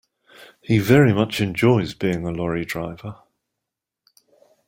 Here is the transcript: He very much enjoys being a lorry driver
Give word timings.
He 0.63 0.79
very 0.79 1.13
much 1.13 1.39
enjoys 1.41 1.93
being 1.93 2.25
a 2.25 2.31
lorry 2.31 2.65
driver 2.65 3.17